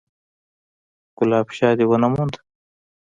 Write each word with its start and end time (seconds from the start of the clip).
_ګلاب 1.17 1.47
شاه 1.57 1.75
دې 1.77 1.85
ونه 1.87 2.07
موند؟ 2.13 2.33